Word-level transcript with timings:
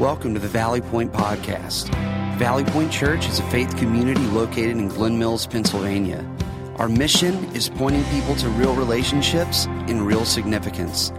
Welcome 0.00 0.34
to 0.34 0.40
the 0.40 0.48
Valley 0.48 0.80
Point 0.80 1.12
Podcast. 1.12 1.88
Valley 2.36 2.64
Point 2.64 2.90
Church 2.90 3.28
is 3.28 3.38
a 3.38 3.44
faith 3.44 3.76
community 3.76 4.26
located 4.26 4.76
in 4.76 4.88
Glen 4.88 5.20
Mills, 5.20 5.46
Pennsylvania. 5.46 6.28
Our 6.78 6.88
mission 6.88 7.36
is 7.54 7.68
pointing 7.68 8.02
people 8.06 8.34
to 8.34 8.48
real 8.48 8.74
relationships 8.74 9.66
and 9.66 10.04
real 10.04 10.24
significance. 10.24 11.12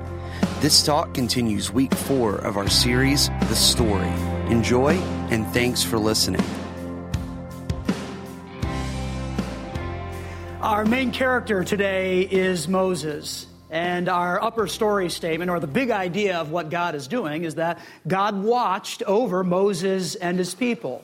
This 0.60 0.84
talk 0.84 1.14
continues 1.14 1.72
week 1.72 1.94
four 1.94 2.36
of 2.36 2.58
our 2.58 2.70
series, 2.70 3.30
The 3.30 3.56
Story. 3.56 4.12
Enjoy 4.50 4.96
and 5.30 5.48
thanks 5.54 5.82
for 5.82 5.98
listening. 5.98 6.44
Our 10.60 10.84
main 10.84 11.14
character 11.14 11.64
today 11.64 12.24
is 12.24 12.68
Moses. 12.68 13.48
And 13.76 14.08
our 14.08 14.42
upper 14.42 14.68
story 14.68 15.10
statement, 15.10 15.52
or 15.52 15.60
the 15.60 15.68
big 15.68 15.92
idea 15.92 16.38
of 16.38 16.50
what 16.50 16.70
God 16.70 16.96
is 16.96 17.10
doing, 17.10 17.44
is 17.44 17.56
that 17.56 17.78
God 18.08 18.42
watched 18.42 19.04
over 19.04 19.44
Moses 19.44 20.16
and 20.16 20.40
his 20.40 20.56
people. 20.56 21.04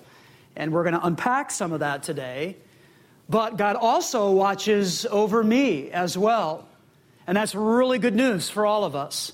And 0.55 0.72
we're 0.72 0.84
going 0.84 0.94
to 0.94 1.05
unpack 1.05 1.52
some 1.52 1.73
of 1.73 1.82
that 1.82 2.04
today. 2.04 2.55
But 3.27 3.58
God 3.58 3.76
also 3.76 4.32
watches 4.32 5.05
over 5.05 5.44
me 5.44 5.91
as 5.91 6.18
well. 6.18 6.66
And 7.27 7.36
that's 7.36 7.54
really 7.54 7.99
good 7.99 8.16
news 8.16 8.49
for 8.49 8.66
all 8.66 8.85
of 8.85 8.96
us. 8.96 9.34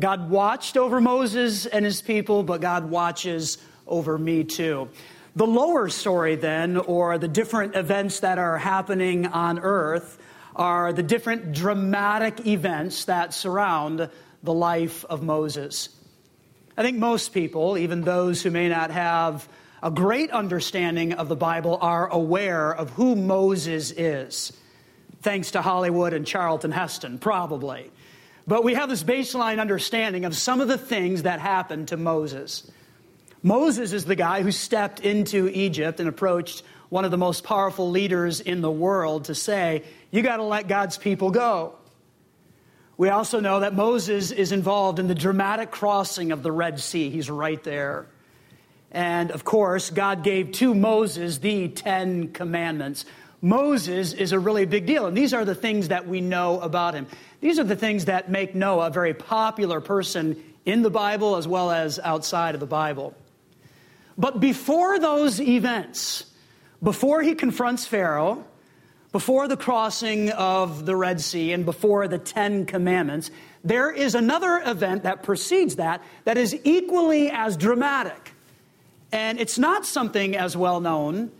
God 0.00 0.28
watched 0.28 0.76
over 0.76 1.00
Moses 1.00 1.66
and 1.66 1.84
his 1.84 2.02
people, 2.02 2.42
but 2.42 2.60
God 2.60 2.90
watches 2.90 3.58
over 3.86 4.18
me 4.18 4.42
too. 4.42 4.88
The 5.36 5.46
lower 5.46 5.88
story, 5.88 6.34
then, 6.34 6.78
or 6.78 7.16
the 7.16 7.28
different 7.28 7.76
events 7.76 8.18
that 8.20 8.38
are 8.38 8.58
happening 8.58 9.28
on 9.28 9.60
earth, 9.60 10.20
are 10.56 10.92
the 10.92 11.02
different 11.02 11.52
dramatic 11.52 12.46
events 12.46 13.04
that 13.06 13.34
surround 13.34 14.08
the 14.42 14.52
life 14.52 15.04
of 15.04 15.22
Moses. 15.22 15.88
I 16.76 16.82
think 16.82 16.98
most 16.98 17.32
people, 17.32 17.76
even 17.76 18.02
those 18.02 18.42
who 18.42 18.50
may 18.50 18.68
not 18.68 18.90
have 18.90 19.48
a 19.82 19.90
great 19.90 20.30
understanding 20.30 21.12
of 21.12 21.28
the 21.28 21.36
Bible, 21.36 21.78
are 21.80 22.08
aware 22.08 22.74
of 22.74 22.90
who 22.90 23.14
Moses 23.14 23.90
is, 23.90 24.52
thanks 25.22 25.52
to 25.52 25.62
Hollywood 25.62 26.12
and 26.12 26.26
Charlton 26.26 26.72
Heston, 26.72 27.18
probably. 27.18 27.90
But 28.46 28.64
we 28.64 28.74
have 28.74 28.88
this 28.88 29.04
baseline 29.04 29.60
understanding 29.60 30.24
of 30.24 30.36
some 30.36 30.60
of 30.60 30.68
the 30.68 30.78
things 30.78 31.22
that 31.22 31.40
happened 31.40 31.88
to 31.88 31.96
Moses. 31.96 32.70
Moses 33.42 33.92
is 33.92 34.04
the 34.04 34.16
guy 34.16 34.42
who 34.42 34.52
stepped 34.52 35.00
into 35.00 35.48
Egypt 35.48 35.98
and 35.98 36.08
approached 36.08 36.62
one 36.90 37.04
of 37.04 37.10
the 37.10 37.18
most 37.18 37.42
powerful 37.42 37.90
leaders 37.90 38.40
in 38.40 38.60
the 38.60 38.70
world 38.70 39.26
to 39.26 39.34
say, 39.34 39.84
You 40.10 40.22
got 40.22 40.36
to 40.36 40.42
let 40.42 40.68
God's 40.68 40.98
people 40.98 41.30
go. 41.30 41.74
We 42.98 43.08
also 43.08 43.40
know 43.40 43.60
that 43.60 43.74
Moses 43.74 44.30
is 44.30 44.52
involved 44.52 44.98
in 44.98 45.08
the 45.08 45.14
dramatic 45.14 45.70
crossing 45.70 46.32
of 46.32 46.42
the 46.42 46.52
Red 46.52 46.80
Sea. 46.80 47.08
He's 47.08 47.30
right 47.30 47.62
there. 47.64 48.06
And 48.90 49.30
of 49.30 49.42
course, 49.42 49.88
God 49.88 50.22
gave 50.22 50.52
to 50.52 50.74
Moses 50.74 51.38
the 51.38 51.68
Ten 51.68 52.32
Commandments. 52.32 53.06
Moses 53.40 54.12
is 54.12 54.32
a 54.32 54.38
really 54.38 54.66
big 54.66 54.84
deal, 54.84 55.06
and 55.06 55.16
these 55.16 55.32
are 55.32 55.46
the 55.46 55.54
things 55.54 55.88
that 55.88 56.06
we 56.06 56.20
know 56.20 56.60
about 56.60 56.92
him. 56.92 57.06
These 57.40 57.58
are 57.58 57.64
the 57.64 57.76
things 57.76 58.04
that 58.04 58.30
make 58.30 58.54
Noah 58.54 58.88
a 58.88 58.90
very 58.90 59.14
popular 59.14 59.80
person 59.80 60.42
in 60.66 60.82
the 60.82 60.90
Bible 60.90 61.36
as 61.36 61.48
well 61.48 61.70
as 61.70 61.98
outside 61.98 62.54
of 62.54 62.60
the 62.60 62.66
Bible. 62.66 63.14
But 64.18 64.40
before 64.40 64.98
those 64.98 65.40
events, 65.40 66.26
before 66.82 67.22
he 67.22 67.34
confronts 67.34 67.86
Pharaoh, 67.86 68.44
before 69.12 69.48
the 69.48 69.56
crossing 69.56 70.30
of 70.30 70.86
the 70.86 70.94
Red 70.94 71.20
Sea, 71.20 71.52
and 71.52 71.64
before 71.64 72.06
the 72.06 72.18
Ten 72.18 72.64
Commandments, 72.64 73.30
there 73.64 73.90
is 73.90 74.14
another 74.14 74.62
event 74.64 75.02
that 75.02 75.22
precedes 75.22 75.76
that 75.76 76.02
that 76.24 76.38
is 76.38 76.58
equally 76.64 77.30
as 77.30 77.56
dramatic. 77.56 78.32
And 79.12 79.40
it's 79.40 79.58
not 79.58 79.84
something 79.84 80.36
as 80.36 80.56
well 80.56 80.80
known 80.80 81.32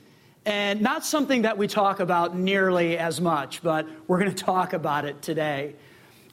and 0.45 0.81
not 0.81 1.05
something 1.05 1.43
that 1.43 1.59
we 1.59 1.69
talk 1.69 2.00
about 2.00 2.37
nearly 2.37 2.99
as 2.99 3.21
much, 3.21 3.62
but 3.62 3.87
we're 4.09 4.19
going 4.19 4.34
to 4.34 4.45
talk 4.45 4.72
about 4.72 5.05
it 5.05 5.22
today. 5.22 5.75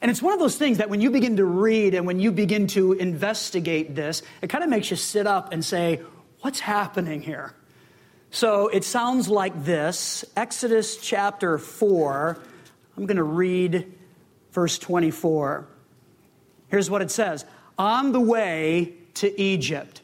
And 0.00 0.10
it's 0.10 0.22
one 0.22 0.32
of 0.32 0.40
those 0.40 0.56
things 0.56 0.78
that 0.78 0.90
when 0.90 1.00
you 1.00 1.10
begin 1.10 1.36
to 1.36 1.44
read 1.44 1.94
and 1.94 2.06
when 2.06 2.18
you 2.18 2.32
begin 2.32 2.66
to 2.68 2.92
investigate 2.92 3.94
this, 3.94 4.22
it 4.42 4.48
kind 4.48 4.64
of 4.64 4.70
makes 4.70 4.90
you 4.90 4.96
sit 4.96 5.26
up 5.26 5.52
and 5.52 5.64
say, 5.64 6.00
What's 6.40 6.60
happening 6.60 7.20
here? 7.20 7.52
So 8.30 8.68
it 8.68 8.84
sounds 8.84 9.28
like 9.28 9.64
this 9.64 10.24
Exodus 10.36 10.96
chapter 10.98 11.58
4. 11.58 12.38
I'm 12.96 13.06
going 13.06 13.16
to 13.16 13.22
read 13.22 13.92
verse 14.52 14.78
24. 14.78 15.66
Here's 16.68 16.90
what 16.90 17.02
it 17.02 17.10
says 17.10 17.44
On 17.76 18.12
the 18.12 18.20
way 18.20 18.94
to 19.14 19.40
Egypt. 19.40 20.02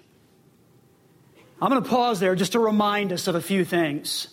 I'm 1.63 1.71
going 1.71 1.83
to 1.83 1.89
pause 1.89 2.19
there 2.21 2.35
just 2.35 2.53
to 2.53 2.59
remind 2.59 3.13
us 3.13 3.29
of 3.29 3.37
a 3.37 3.41
few 3.41 3.65
things. 3.65 4.29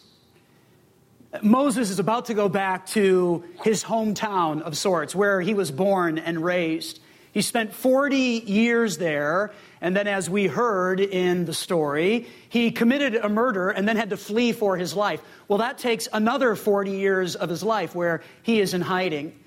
Moses 1.41 1.89
is 1.89 1.99
about 1.99 2.25
to 2.25 2.33
go 2.33 2.49
back 2.49 2.87
to 2.87 3.43
his 3.63 3.83
hometown 3.83 4.61
of 4.61 4.77
sorts, 4.77 5.15
where 5.15 5.39
he 5.39 5.53
was 5.53 5.71
born 5.71 6.17
and 6.17 6.43
raised. 6.43 6.99
He 7.31 7.41
spent 7.41 7.73
40 7.73 8.17
years 8.17 8.97
there, 8.97 9.51
and 9.79 9.95
then, 9.95 10.07
as 10.07 10.29
we 10.29 10.47
heard 10.47 10.99
in 10.99 11.45
the 11.45 11.53
story, 11.53 12.27
he 12.49 12.71
committed 12.71 13.15
a 13.15 13.29
murder 13.29 13.69
and 13.69 13.87
then 13.87 13.95
had 13.95 14.09
to 14.09 14.17
flee 14.17 14.51
for 14.51 14.75
his 14.75 14.95
life. 14.95 15.21
Well, 15.47 15.59
that 15.59 15.77
takes 15.77 16.09
another 16.11 16.55
40 16.55 16.91
years 16.91 17.35
of 17.35 17.49
his 17.49 17.63
life 17.63 17.95
where 17.95 18.21
he 18.43 18.59
is 18.59 18.73
in 18.73 18.81
hiding. 18.81 19.37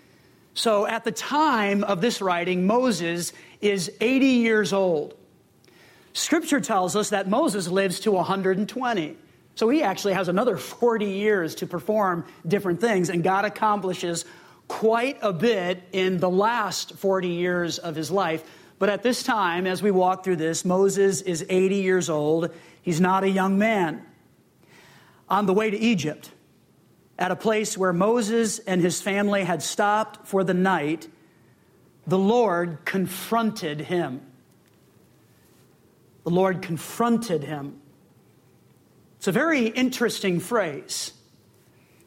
So, 0.54 0.86
at 0.86 1.04
the 1.04 1.12
time 1.12 1.84
of 1.84 2.00
this 2.00 2.22
writing, 2.22 2.66
Moses 2.66 3.32
is 3.60 3.92
80 4.00 4.26
years 4.26 4.72
old. 4.72 5.14
Scripture 6.14 6.60
tells 6.60 6.96
us 6.96 7.10
that 7.10 7.28
Moses 7.28 7.68
lives 7.68 8.00
to 8.00 8.12
120. 8.12 9.16
So 9.56 9.68
he 9.68 9.82
actually 9.82 10.14
has 10.14 10.28
another 10.28 10.56
40 10.56 11.04
years 11.06 11.56
to 11.56 11.66
perform 11.66 12.24
different 12.46 12.80
things, 12.80 13.08
and 13.08 13.22
God 13.22 13.44
accomplishes 13.44 14.24
quite 14.68 15.18
a 15.22 15.32
bit 15.32 15.82
in 15.92 16.18
the 16.18 16.30
last 16.30 16.94
40 16.94 17.28
years 17.28 17.78
of 17.78 17.94
his 17.94 18.10
life. 18.10 18.42
But 18.78 18.88
at 18.88 19.02
this 19.02 19.22
time, 19.22 19.66
as 19.66 19.82
we 19.82 19.90
walk 19.90 20.24
through 20.24 20.36
this, 20.36 20.64
Moses 20.64 21.22
is 21.22 21.44
80 21.48 21.76
years 21.76 22.10
old. 22.10 22.50
He's 22.82 23.00
not 23.00 23.24
a 23.24 23.28
young 23.28 23.58
man. 23.58 24.04
On 25.28 25.46
the 25.46 25.54
way 25.54 25.70
to 25.70 25.76
Egypt, 25.76 26.30
at 27.18 27.30
a 27.30 27.36
place 27.36 27.78
where 27.78 27.92
Moses 27.92 28.58
and 28.58 28.80
his 28.80 29.00
family 29.00 29.44
had 29.44 29.62
stopped 29.62 30.26
for 30.26 30.44
the 30.44 30.54
night, 30.54 31.08
the 32.06 32.18
Lord 32.18 32.78
confronted 32.84 33.82
him. 33.82 34.20
The 36.24 36.30
Lord 36.30 36.62
confronted 36.62 37.44
him. 37.44 37.80
It's 39.18 39.28
a 39.28 39.32
very 39.32 39.68
interesting 39.68 40.40
phrase. 40.40 41.12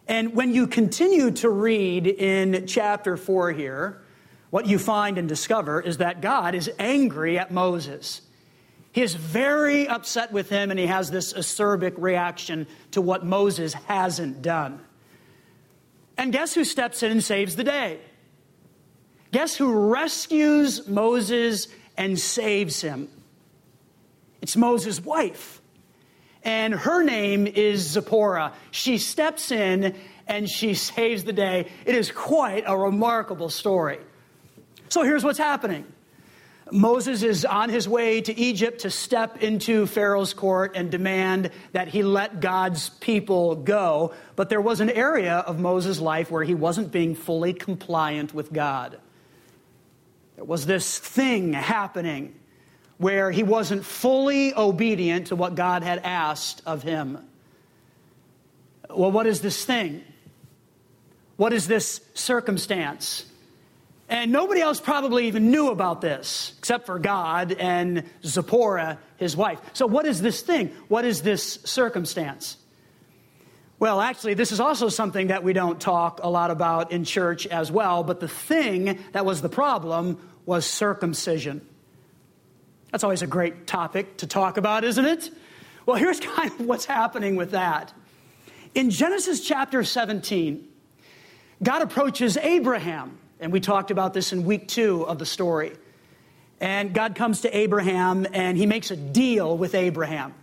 And 0.07 0.33
when 0.33 0.53
you 0.53 0.67
continue 0.67 1.31
to 1.31 1.49
read 1.49 2.07
in 2.07 2.65
chapter 2.65 3.17
4 3.17 3.51
here, 3.51 4.01
what 4.49 4.65
you 4.65 4.79
find 4.79 5.17
and 5.17 5.27
discover 5.27 5.81
is 5.81 5.97
that 5.97 6.21
God 6.21 6.55
is 6.55 6.71
angry 6.79 7.37
at 7.37 7.51
Moses. 7.51 8.21
He 8.93 9.01
is 9.01 9.13
very 9.13 9.87
upset 9.87 10.31
with 10.31 10.49
him, 10.49 10.71
and 10.71 10.79
he 10.79 10.87
has 10.87 11.11
this 11.11 11.33
acerbic 11.33 11.95
reaction 11.97 12.67
to 12.91 13.01
what 13.01 13.25
Moses 13.25 13.73
hasn't 13.73 14.41
done. 14.41 14.79
And 16.17 16.31
guess 16.31 16.55
who 16.55 16.63
steps 16.63 17.03
in 17.03 17.11
and 17.11 17.23
saves 17.23 17.57
the 17.57 17.65
day? 17.65 17.99
Guess 19.31 19.57
who 19.57 19.91
rescues 19.91 20.87
Moses 20.87 21.67
and 21.97 22.17
saves 22.17 22.81
him? 22.81 23.09
It's 24.41 24.55
Moses' 24.55 25.01
wife 25.03 25.61
and 26.47 26.73
her 26.73 27.03
name 27.03 27.45
is 27.45 27.81
Zipporah. 27.81 28.53
She 28.71 28.99
steps 28.99 29.51
in 29.51 29.97
and 30.27 30.49
she 30.49 30.75
saves 30.75 31.25
the 31.25 31.33
day. 31.33 31.67
It 31.85 31.93
is 31.93 32.09
quite 32.09 32.63
a 32.65 32.77
remarkable 32.77 33.49
story. 33.49 33.99
So 34.87 35.03
here's 35.03 35.25
what's 35.25 35.37
happening. 35.37 35.85
Moses 36.71 37.21
is 37.21 37.43
on 37.43 37.69
his 37.69 37.87
way 37.87 38.21
to 38.21 38.37
Egypt 38.39 38.81
to 38.81 38.89
step 38.89 39.43
into 39.43 39.87
Pharaoh's 39.87 40.33
court 40.33 40.71
and 40.75 40.89
demand 40.89 41.51
that 41.73 41.89
he 41.89 42.01
let 42.01 42.39
God's 42.39 42.89
people 42.89 43.55
go. 43.55 44.13
But 44.37 44.47
there 44.47 44.61
was 44.61 44.79
an 44.79 44.89
area 44.89 45.35
of 45.35 45.59
Moses' 45.59 45.99
life 45.99 46.31
where 46.31 46.45
he 46.45 46.55
wasn't 46.55 46.93
being 46.93 47.13
fully 47.13 47.51
compliant 47.51 48.33
with 48.33 48.53
God. 48.53 48.97
There 50.35 50.45
was 50.45 50.65
this 50.65 50.97
thing 50.97 51.51
happening 51.51 52.35
where 52.97 53.29
he 53.31 53.43
wasn't 53.43 53.85
fully 53.85 54.53
obedient 54.55 55.27
to 55.27 55.35
what 55.35 55.55
God 55.55 55.83
had 55.83 55.99
asked 55.99 56.61
of 56.65 56.83
him. 56.83 57.19
Well, 58.89 59.11
what 59.11 59.27
is 59.27 59.41
this 59.41 59.63
thing? 59.63 60.03
What 61.35 61.53
is 61.53 61.67
this 61.67 62.01
circumstance? 62.13 63.25
And 64.09 64.31
nobody 64.31 64.61
else 64.61 64.79
probably 64.79 65.27
even 65.27 65.51
knew 65.51 65.69
about 65.69 66.01
this 66.01 66.53
except 66.59 66.85
for 66.85 66.97
God 66.97 67.51
and 67.51 68.03
Zipporah, 68.25 68.99
his 69.17 69.35
wife. 69.35 69.59
So, 69.73 69.85
what 69.85 70.05
is 70.05 70.21
this 70.21 70.41
thing? 70.41 70.69
What 70.87 71.03
is 71.03 71.21
this 71.21 71.59
circumstance? 71.65 72.57
Well, 73.79 74.01
actually, 74.01 74.33
this 74.33 74.51
is 74.51 74.59
also 74.59 74.89
something 74.89 75.27
that 75.27 75.43
we 75.43 75.53
don't 75.53 75.79
talk 75.79 76.21
a 76.23 76.29
lot 76.29 76.49
about 76.49 76.91
in 76.91 77.03
church 77.03 77.45
as 77.45 77.71
well, 77.71 78.03
but 78.03 78.19
the 78.19 78.27
thing 78.27 78.97
that 79.11 79.23
was 79.25 79.41
the 79.41 79.49
problem 79.49 80.17
was 80.45 80.65
circumcision. 80.65 81.61
That's 82.91 83.03
always 83.03 83.21
a 83.21 83.27
great 83.27 83.67
topic 83.67 84.17
to 84.17 84.27
talk 84.27 84.57
about, 84.57 84.83
isn't 84.83 85.05
it? 85.05 85.29
Well, 85.85 85.97
here's 85.97 86.19
kind 86.35 86.51
of 86.51 86.65
what's 86.65 86.85
happening 86.85 87.35
with 87.35 87.51
that. 87.51 87.93
In 88.75 88.89
Genesis 88.89 89.45
chapter 89.45 89.83
17, 89.83 90.67
God 91.63 91.81
approaches 91.81 92.37
Abraham, 92.37 93.17
and 93.39 93.51
we 93.51 93.59
talked 93.59 93.91
about 93.91 94.13
this 94.13 94.33
in 94.33 94.45
week 94.45 94.67
two 94.67 95.03
of 95.03 95.17
the 95.17 95.25
story. 95.25 95.73
And 96.59 96.93
God 96.93 97.15
comes 97.15 97.41
to 97.41 97.55
Abraham 97.55 98.25
and 98.33 98.57
he 98.57 98.65
makes 98.65 98.89
a 98.89 98.95
deal 98.95 99.57
with 99.57 99.75
Abraham. 99.75 100.33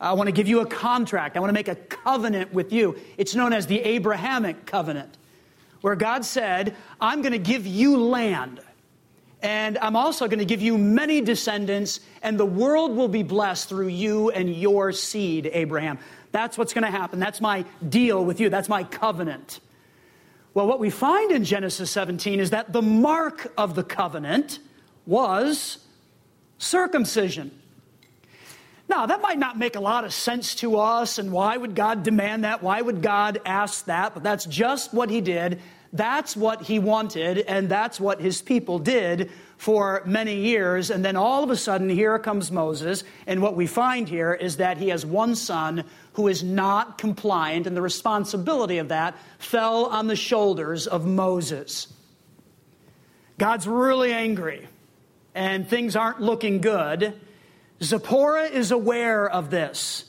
I 0.00 0.14
want 0.14 0.28
to 0.28 0.32
give 0.32 0.48
you 0.48 0.60
a 0.60 0.66
contract. 0.66 1.36
I 1.36 1.40
want 1.40 1.50
to 1.50 1.54
make 1.54 1.68
a 1.68 1.74
covenant 1.74 2.52
with 2.52 2.72
you. 2.72 2.96
It's 3.16 3.34
known 3.34 3.52
as 3.52 3.66
the 3.66 3.80
Abrahamic 3.80 4.66
covenant, 4.66 5.16
where 5.82 5.96
God 5.96 6.24
said, 6.24 6.74
I'm 7.00 7.22
going 7.22 7.32
to 7.32 7.38
give 7.38 7.66
you 7.66 7.98
land. 7.98 8.60
And 9.44 9.76
I'm 9.76 9.94
also 9.94 10.26
going 10.26 10.38
to 10.38 10.46
give 10.46 10.62
you 10.62 10.78
many 10.78 11.20
descendants, 11.20 12.00
and 12.22 12.40
the 12.40 12.46
world 12.46 12.96
will 12.96 13.08
be 13.08 13.22
blessed 13.22 13.68
through 13.68 13.88
you 13.88 14.30
and 14.30 14.48
your 14.48 14.90
seed, 14.90 15.50
Abraham. 15.52 15.98
That's 16.32 16.56
what's 16.56 16.72
going 16.72 16.84
to 16.84 16.90
happen. 16.90 17.20
That's 17.20 17.42
my 17.42 17.66
deal 17.86 18.24
with 18.24 18.40
you. 18.40 18.48
That's 18.48 18.70
my 18.70 18.84
covenant. 18.84 19.60
Well, 20.54 20.66
what 20.66 20.80
we 20.80 20.88
find 20.88 21.30
in 21.30 21.44
Genesis 21.44 21.90
17 21.90 22.40
is 22.40 22.50
that 22.50 22.72
the 22.72 22.80
mark 22.80 23.52
of 23.58 23.74
the 23.74 23.84
covenant 23.84 24.60
was 25.04 25.76
circumcision. 26.56 27.50
Now, 28.88 29.04
that 29.04 29.20
might 29.20 29.38
not 29.38 29.58
make 29.58 29.76
a 29.76 29.80
lot 29.80 30.04
of 30.04 30.14
sense 30.14 30.54
to 30.56 30.78
us, 30.78 31.18
and 31.18 31.30
why 31.30 31.54
would 31.54 31.74
God 31.74 32.02
demand 32.02 32.44
that? 32.44 32.62
Why 32.62 32.80
would 32.80 33.02
God 33.02 33.42
ask 33.44 33.84
that? 33.84 34.14
But 34.14 34.22
that's 34.22 34.46
just 34.46 34.94
what 34.94 35.10
He 35.10 35.20
did. 35.20 35.60
That's 35.94 36.36
what 36.36 36.62
He 36.62 36.78
wanted, 36.78 37.38
and 37.38 37.68
that's 37.68 37.98
what 37.98 38.20
His 38.20 38.42
people 38.42 38.78
did 38.78 39.30
for 39.56 40.02
many 40.04 40.36
years. 40.40 40.90
And 40.90 41.04
then 41.04 41.16
all 41.16 41.42
of 41.42 41.50
a 41.50 41.56
sudden, 41.56 41.88
here 41.88 42.18
comes 42.18 42.50
Moses, 42.50 43.04
and 43.26 43.40
what 43.40 43.56
we 43.56 43.66
find 43.66 44.08
here 44.08 44.34
is 44.34 44.58
that 44.58 44.76
he 44.76 44.88
has 44.88 45.06
one 45.06 45.36
son 45.36 45.84
who 46.14 46.28
is 46.28 46.42
not 46.42 46.98
compliant, 46.98 47.66
and 47.66 47.76
the 47.76 47.80
responsibility 47.80 48.78
of 48.78 48.88
that 48.88 49.16
fell 49.38 49.86
on 49.86 50.06
the 50.06 50.16
shoulders 50.16 50.86
of 50.86 51.06
Moses. 51.06 51.86
God's 53.38 53.66
really 53.66 54.12
angry, 54.12 54.68
and 55.34 55.66
things 55.68 55.96
aren't 55.96 56.20
looking 56.20 56.60
good. 56.60 57.18
Zipporah 57.82 58.50
is 58.50 58.70
aware 58.70 59.28
of 59.28 59.50
this. 59.50 60.04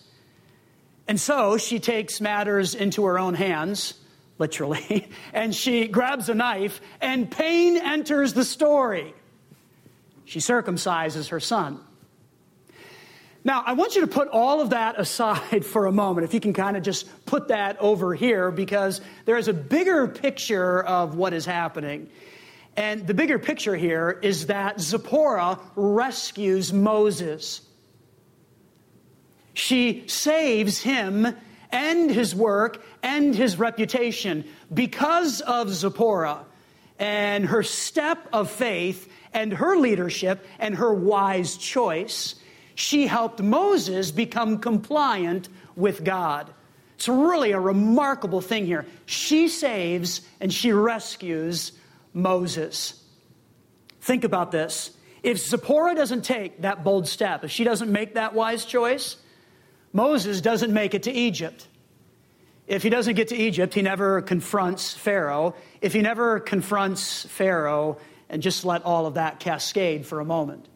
And 1.08 1.20
so 1.20 1.58
she 1.58 1.80
takes 1.80 2.20
matters 2.20 2.76
into 2.76 3.06
her 3.06 3.18
own 3.20 3.36
hands, 3.36 3.94
literally, 4.38 5.10
and 5.34 5.56
she 5.56 5.88
grabs 5.88 6.30
a 6.30 6.36
knife, 6.36 6.82
and 7.02 7.30
pain 7.30 7.78
enters 7.78 8.34
the 8.34 8.46
story. 8.46 9.14
She 10.26 10.40
circumcises 10.40 11.30
her 11.30 11.40
son. 11.40 11.80
Now, 13.44 13.62
I 13.64 13.74
want 13.74 13.94
you 13.94 14.02
to 14.02 14.08
put 14.08 14.28
all 14.30 14.60
of 14.60 14.72
that 14.72 15.00
aside 15.00 15.66
for 15.66 15.86
a 15.86 15.92
moment, 15.92 16.26
if 16.26 16.34
you 16.34 16.40
can 16.40 16.54
kind 16.54 16.76
of 16.76 16.84
just 16.84 17.08
put 17.26 17.50
that 17.50 17.80
over 17.80 18.16
here, 18.16 18.52
because 18.52 19.02
there 19.26 19.38
is 19.38 19.48
a 19.48 19.54
bigger 19.54 20.08
picture 20.08 20.84
of 20.84 21.16
what 21.16 21.34
is 21.34 21.46
happening. 21.46 22.10
And 22.76 23.08
the 23.08 23.14
bigger 23.14 23.40
picture 23.40 23.76
here 23.76 24.20
is 24.22 24.48
that 24.48 24.82
Zipporah 24.82 25.60
rescues 25.76 26.74
Moses. 26.74 27.62
She 29.54 30.04
saves 30.08 30.82
him 30.82 31.38
and 31.72 32.10
his 32.10 32.36
work 32.36 32.84
and 33.04 33.36
his 33.36 33.58
reputation 33.58 34.46
because 34.74 35.42
of 35.42 35.70
Zipporah 35.70 36.46
and 37.00 37.46
her 37.46 37.64
step 37.64 38.28
of 38.32 38.50
faith 38.50 39.12
and 39.34 39.54
her 39.54 39.76
leadership 39.76 40.46
and 40.60 40.76
her 40.76 40.94
wise 40.94 41.58
choice 41.58 42.36
she 42.76 43.08
helped 43.08 43.42
Moses 43.42 44.12
become 44.12 44.60
compliant 44.60 45.48
with 45.76 46.04
God. 46.04 46.54
It's 46.96 47.08
really 47.08 47.52
a 47.52 47.60
remarkable 47.60 48.42
thing 48.42 48.66
here. 48.66 48.86
She 49.06 49.48
saves 49.48 50.22
and 50.40 50.54
she 50.54 50.72
rescues 50.72 51.72
Moses. 52.14 53.02
Think 54.02 54.24
about 54.24 54.52
this. 54.52 54.92
If 55.24 55.40
Zipporah 55.40 55.96
doesn't 55.96 56.24
take 56.24 56.62
that 56.62 56.84
bold 56.84 57.08
step, 57.08 57.44
if 57.44 57.52
she 57.52 57.64
doesn't 57.64 57.92
make 57.92 58.14
that 58.14 58.34
wise 58.34 58.66
choice, 58.66 59.18
Moses 59.96 60.42
doesn't 60.42 60.74
make 60.74 60.94
it 60.94 61.04
to 61.04 61.12
Egypt. 61.12 61.70
If 62.68 62.84
he 62.84 62.90
doesn't 62.90 63.16
get 63.16 63.30
to 63.30 63.36
Egypt, 63.36 63.74
he 63.74 63.82
never 63.82 64.22
confronts 64.22 64.94
Pharaoh. 64.94 65.56
If 65.80 65.94
he 65.94 66.02
never 66.02 66.42
confronts 66.42 67.26
Pharaoh, 67.28 67.98
and 68.28 68.44
just 68.44 68.66
let 68.66 68.84
all 68.84 69.06
of 69.06 69.14
that 69.14 69.40
cascade 69.40 70.06
for 70.06 70.20
a 70.20 70.26
moment. 70.26 70.68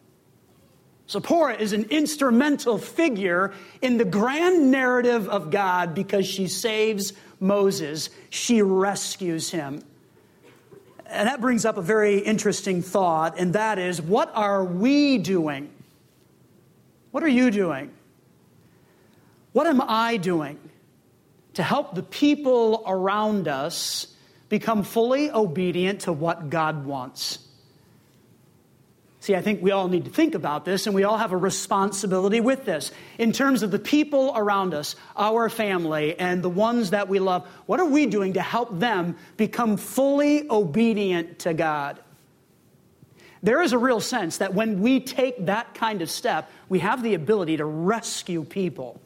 Zipporah 1.10 1.56
is 1.56 1.74
an 1.74 1.88
instrumental 1.89 2.77
figure 2.77 3.51
in 3.81 3.98
the 3.98 4.06
grand 4.06 4.71
narrative 4.71 5.27
of 5.27 5.51
God 5.51 5.94
because 5.94 6.25
she 6.25 6.48
saves 6.48 7.12
Moses, 7.42 8.12
she 8.30 8.62
rescues 8.62 9.50
him. 9.50 9.83
And 11.07 11.27
that 11.27 11.42
brings 11.42 11.66
up 11.66 11.75
a 11.75 11.81
very 11.81 12.19
interesting 12.19 12.81
thought, 12.81 13.38
and 13.38 13.51
that 13.51 13.80
is 13.80 14.01
what 14.01 14.31
are 14.33 14.63
we 14.63 15.18
doing? 15.18 15.69
What 17.12 17.21
are 17.21 17.27
you 17.27 17.51
doing? 17.51 17.92
What 19.51 19.68
am 19.68 19.81
I 19.81 20.18
doing 20.18 20.60
to 21.56 21.63
help 21.63 21.96
the 21.96 22.04
people 22.04 22.84
around 22.86 23.48
us 23.48 24.07
become 24.48 24.84
fully 24.84 25.31
obedient 25.31 26.01
to 26.01 26.13
what 26.13 26.50
God 26.50 26.86
wants? 26.86 27.40
See, 29.22 29.36
I 29.36 29.42
think 29.42 29.62
we 29.62 29.72
all 29.72 29.90
need 29.90 30.06
to 30.06 30.12
think 30.12 30.34
about 30.34 30.63
this, 30.63 30.88
and 30.88 30.96
we 30.96 31.04
all 31.04 31.18
have 31.18 31.34
a 31.34 31.38
responsibility 31.38 32.40
with 32.40 32.63
this. 32.63 32.92
In 33.18 33.34
terms 33.34 33.63
of 33.63 33.72
the 33.72 33.80
people 33.80 34.31
around 34.34 34.74
us, 34.74 34.96
our 35.18 35.50
family, 35.50 36.18
and 36.18 36.42
the 36.42 36.50
ones 36.50 36.92
that 36.92 37.10
we 37.10 37.19
love, 37.19 37.45
what 37.66 37.81
are 37.81 37.86
we 37.86 38.06
doing 38.06 38.34
to 38.34 38.42
help 38.42 38.80
them 38.80 39.18
become 39.36 39.75
fully 39.75 40.50
obedient 40.50 41.40
to 41.40 41.54
God? 41.54 42.00
There 43.44 43.62
is 43.62 43.74
a 43.74 43.78
real 43.78 44.00
sense 44.00 44.38
that 44.38 44.54
when 44.54 44.81
we 44.81 45.02
take 45.02 45.45
that 45.48 45.74
kind 45.74 46.02
of 46.02 46.10
step, 46.10 46.50
we 46.69 46.80
have 46.80 47.04
the 47.04 47.13
ability 47.13 47.57
to 47.57 47.66
rescue 47.66 48.45
people. 48.45 49.02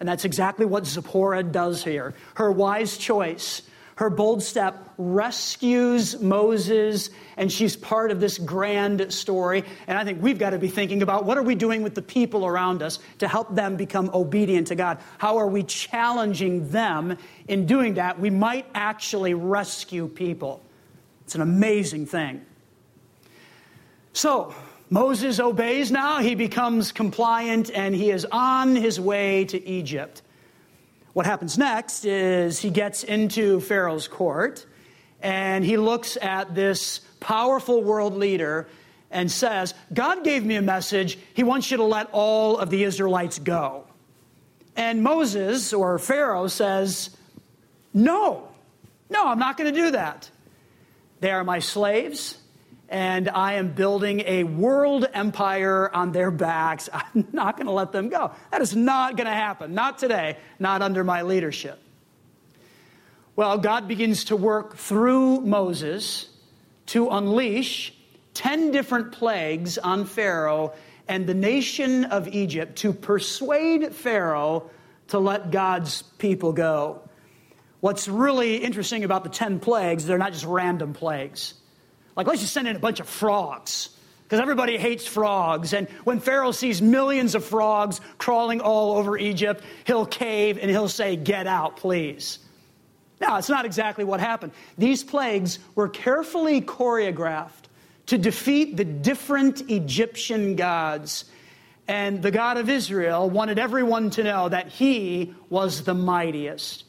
And 0.00 0.08
that's 0.08 0.24
exactly 0.24 0.66
what 0.66 0.86
Zipporah 0.86 1.42
does 1.44 1.84
here. 1.84 2.14
Her 2.34 2.50
wise 2.50 2.96
choice 2.96 3.62
her 4.00 4.08
bold 4.08 4.42
step 4.42 4.94
rescues 4.96 6.18
Moses, 6.22 7.10
and 7.36 7.52
she's 7.52 7.76
part 7.76 8.10
of 8.10 8.18
this 8.18 8.38
grand 8.38 9.12
story. 9.12 9.62
And 9.86 9.98
I 9.98 10.04
think 10.04 10.22
we've 10.22 10.38
got 10.38 10.50
to 10.50 10.58
be 10.58 10.68
thinking 10.68 11.02
about 11.02 11.26
what 11.26 11.36
are 11.36 11.42
we 11.42 11.54
doing 11.54 11.82
with 11.82 11.94
the 11.94 12.00
people 12.00 12.46
around 12.46 12.82
us 12.82 12.98
to 13.18 13.28
help 13.28 13.54
them 13.54 13.76
become 13.76 14.10
obedient 14.14 14.68
to 14.68 14.74
God? 14.74 15.00
How 15.18 15.36
are 15.36 15.46
we 15.46 15.64
challenging 15.64 16.70
them 16.70 17.18
in 17.46 17.66
doing 17.66 17.94
that? 17.94 18.18
We 18.18 18.30
might 18.30 18.64
actually 18.74 19.34
rescue 19.34 20.08
people. 20.08 20.62
It's 21.26 21.34
an 21.34 21.42
amazing 21.42 22.06
thing. 22.06 22.46
So, 24.14 24.54
Moses 24.92 25.38
obeys 25.38 25.92
now. 25.92 26.18
He 26.18 26.34
becomes 26.34 26.90
compliant 26.90 27.70
and 27.70 27.94
he 27.94 28.10
is 28.10 28.26
on 28.32 28.74
his 28.74 29.00
way 29.00 29.44
to 29.44 29.64
Egypt. 29.64 30.20
What 31.12 31.26
happens 31.26 31.56
next 31.56 32.04
is 32.04 32.58
he 32.58 32.70
gets 32.70 33.04
into 33.04 33.60
Pharaoh's 33.60 34.08
court 34.08 34.66
and 35.22 35.64
he 35.64 35.76
looks 35.76 36.18
at 36.20 36.56
this 36.56 37.02
powerful 37.20 37.84
world 37.84 38.14
leader 38.14 38.66
and 39.12 39.30
says, 39.30 39.74
God 39.94 40.24
gave 40.24 40.44
me 40.44 40.56
a 40.56 40.62
message. 40.62 41.18
He 41.34 41.44
wants 41.44 41.70
you 41.70 41.76
to 41.76 41.84
let 41.84 42.08
all 42.10 42.58
of 42.58 42.68
the 42.70 42.82
Israelites 42.82 43.38
go. 43.38 43.84
And 44.74 45.04
Moses 45.04 45.72
or 45.72 46.00
Pharaoh 46.00 46.48
says, 46.48 47.10
No, 47.94 48.48
no, 49.08 49.28
I'm 49.28 49.38
not 49.38 49.56
going 49.56 49.72
to 49.72 49.80
do 49.80 49.92
that. 49.92 50.28
They 51.20 51.30
are 51.30 51.44
my 51.44 51.60
slaves 51.60 52.39
and 52.90 53.28
I 53.28 53.54
am 53.54 53.68
building 53.68 54.22
a 54.26 54.42
world 54.42 55.06
empire 55.14 55.88
on 55.94 56.10
their 56.10 56.32
backs. 56.32 56.88
I'm 56.92 57.28
not 57.32 57.56
going 57.56 57.68
to 57.68 57.72
let 57.72 57.92
them 57.92 58.08
go. 58.08 58.32
That 58.50 58.60
is 58.60 58.74
not 58.74 59.16
going 59.16 59.28
to 59.28 59.32
happen. 59.32 59.74
Not 59.74 59.98
today, 59.98 60.36
not 60.58 60.82
under 60.82 61.04
my 61.04 61.22
leadership. 61.22 61.78
Well, 63.36 63.56
God 63.58 63.86
begins 63.86 64.24
to 64.24 64.36
work 64.36 64.76
through 64.76 65.40
Moses 65.42 66.28
to 66.86 67.08
unleash 67.08 67.94
10 68.34 68.72
different 68.72 69.12
plagues 69.12 69.78
on 69.78 70.04
Pharaoh 70.04 70.74
and 71.06 71.26
the 71.26 71.34
nation 71.34 72.04
of 72.04 72.28
Egypt 72.28 72.76
to 72.78 72.92
persuade 72.92 73.94
Pharaoh 73.94 74.68
to 75.08 75.18
let 75.18 75.52
God's 75.52 76.02
people 76.18 76.52
go. 76.52 77.08
What's 77.78 78.08
really 78.08 78.56
interesting 78.56 79.04
about 79.04 79.24
the 79.24 79.30
10 79.30 79.60
plagues, 79.60 80.06
they're 80.06 80.18
not 80.18 80.32
just 80.32 80.44
random 80.44 80.92
plagues. 80.92 81.54
Like, 82.20 82.26
let's 82.26 82.42
just 82.42 82.52
send 82.52 82.68
in 82.68 82.76
a 82.76 82.78
bunch 82.78 83.00
of 83.00 83.08
frogs 83.08 83.88
because 84.24 84.40
everybody 84.40 84.76
hates 84.76 85.06
frogs. 85.06 85.72
And 85.72 85.88
when 86.04 86.20
Pharaoh 86.20 86.52
sees 86.52 86.82
millions 86.82 87.34
of 87.34 87.46
frogs 87.46 87.98
crawling 88.18 88.60
all 88.60 88.98
over 88.98 89.16
Egypt, 89.16 89.64
he'll 89.86 90.04
cave 90.04 90.58
and 90.60 90.70
he'll 90.70 90.90
say, 90.90 91.16
Get 91.16 91.46
out, 91.46 91.78
please. 91.78 92.38
Now, 93.22 93.38
it's 93.38 93.48
not 93.48 93.64
exactly 93.64 94.04
what 94.04 94.20
happened. 94.20 94.52
These 94.76 95.02
plagues 95.02 95.60
were 95.74 95.88
carefully 95.88 96.60
choreographed 96.60 97.70
to 98.08 98.18
defeat 98.18 98.76
the 98.76 98.84
different 98.84 99.70
Egyptian 99.70 100.56
gods. 100.56 101.24
And 101.88 102.22
the 102.22 102.30
God 102.30 102.58
of 102.58 102.68
Israel 102.68 103.30
wanted 103.30 103.58
everyone 103.58 104.10
to 104.10 104.24
know 104.24 104.46
that 104.46 104.68
he 104.68 105.32
was 105.48 105.84
the 105.84 105.94
mightiest. 105.94 106.84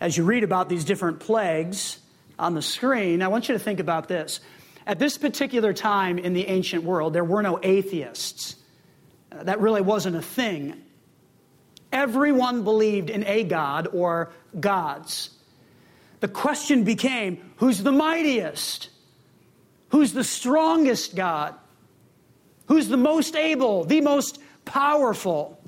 As 0.00 0.16
you 0.16 0.24
read 0.24 0.42
about 0.42 0.68
these 0.68 0.84
different 0.84 1.20
plagues 1.20 2.00
on 2.40 2.54
the 2.54 2.62
screen, 2.62 3.22
I 3.22 3.28
want 3.28 3.48
you 3.48 3.52
to 3.52 3.58
think 3.58 3.78
about 3.78 4.08
this. 4.08 4.40
At 4.86 4.98
this 4.98 5.18
particular 5.18 5.72
time 5.72 6.18
in 6.18 6.32
the 6.32 6.48
ancient 6.48 6.82
world, 6.82 7.12
there 7.12 7.22
were 7.22 7.42
no 7.42 7.60
atheists. 7.62 8.56
Uh, 9.30 9.44
that 9.44 9.60
really 9.60 9.82
wasn't 9.82 10.16
a 10.16 10.22
thing. 10.22 10.82
Everyone 11.92 12.64
believed 12.64 13.10
in 13.10 13.24
a 13.26 13.44
God 13.44 13.88
or 13.92 14.30
gods. 14.58 15.30
The 16.20 16.28
question 16.28 16.84
became 16.84 17.52
who's 17.56 17.82
the 17.82 17.92
mightiest? 17.92 18.88
Who's 19.90 20.12
the 20.12 20.24
strongest 20.24 21.14
God? 21.14 21.54
Who's 22.66 22.88
the 22.88 22.96
most 22.96 23.36
able, 23.36 23.84
the 23.84 24.00
most 24.00 24.40
powerful? 24.64 25.59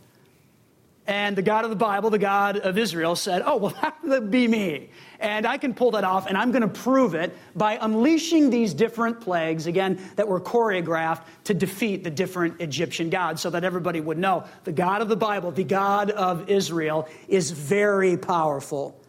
And 1.07 1.35
the 1.35 1.43
God 1.43 1.65
of 1.65 1.71
the 1.71 1.77
Bible, 1.77 2.11
the 2.11 2.19
God 2.19 2.59
of 2.59 2.79
Israel, 2.79 3.17
said, 3.17 3.43
Oh, 3.45 3.57
well, 3.57 3.77
that 3.83 3.97
would 4.05 4.31
be 4.31 4.47
me. 4.47 4.91
And 5.19 5.47
I 5.47 5.59
can 5.59 5.75
pull 5.75 5.93
that 5.93 6.05
off, 6.05 6.27
and 6.27 6.37
I'm 6.37 6.53
going 6.53 6.63
to 6.63 6.69
prove 6.69 7.15
it 7.15 7.37
by 7.57 7.79
unleashing 7.81 8.51
these 8.51 8.75
different 8.75 9.21
plagues, 9.21 9.67
again, 9.67 10.01
that 10.17 10.27
were 10.27 10.41
choreographed 10.41 11.23
to 11.45 11.55
defeat 11.55 12.05
the 12.05 12.11
different 12.11 12.61
Egyptian 12.61 13.11
gods, 13.11 13.41
so 13.41 13.51
that 13.51 13.65
everybody 13.65 14.01
would 14.01 14.19
know 14.19 14.45
the 14.65 14.73
God 14.73 15.01
of 15.03 15.09
the 15.09 15.17
Bible, 15.17 15.51
the 15.51 15.65
God 15.65 16.11
of 16.11 16.49
Israel, 16.49 17.09
is 17.29 17.51
very 17.51 18.17
powerful. 18.17 19.01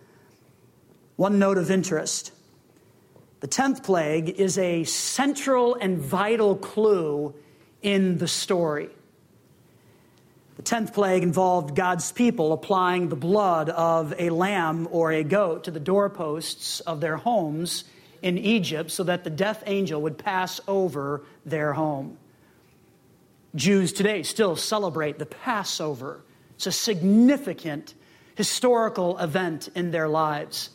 One 1.16 1.38
note 1.40 1.58
of 1.58 1.70
interest 1.70 2.32
the 3.40 3.50
10th 3.50 3.84
plague 3.84 4.30
is 4.30 4.58
a 4.58 4.86
central 4.86 5.76
and 5.76 5.98
vital 5.98 6.56
clue 6.56 7.36
in 7.82 8.18
the 8.18 8.28
story. 8.28 8.90
The 10.64 10.76
10th 10.76 10.94
plague 10.94 11.24
involved 11.24 11.76
God's 11.76 12.14
people 12.14 12.54
applying 12.54 13.10
the 13.10 13.18
blood 13.18 13.68
of 13.68 14.14
a 14.18 14.30
lamb 14.30 14.88
or 14.92 15.12
a 15.12 15.22
goat 15.22 15.66
to 15.66 15.72
the 15.72 15.80
doorposts 15.80 16.80
of 16.80 17.02
their 17.02 17.18
homes 17.18 17.84
in 18.22 18.38
Egypt 18.38 18.90
so 18.90 19.04
that 19.04 19.26
the 19.26 19.30
death 19.30 19.64
angel 19.66 20.02
would 20.04 20.18
pass 20.18 20.62
over 20.66 21.26
their 21.46 21.74
home. 21.74 22.18
Jews 23.54 23.92
today 23.92 24.24
still 24.24 24.56
celebrate 24.56 25.20
the 25.20 25.26
Passover. 25.26 26.24
It's 26.56 26.68
a 26.68 26.72
significant 26.72 27.94
historical 28.36 29.18
event 29.18 29.68
in 29.76 29.92
their 29.92 30.08
lives. 30.08 30.70